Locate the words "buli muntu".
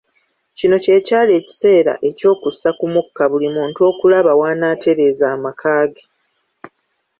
3.31-3.79